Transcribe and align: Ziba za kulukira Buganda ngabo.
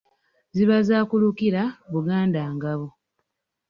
Ziba 0.55 0.77
za 0.87 0.97
kulukira 1.09 1.63
Buganda 1.91 2.41
ngabo. 2.55 2.87